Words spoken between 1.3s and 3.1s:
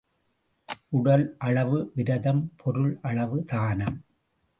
அளவு விரதம் பொருள்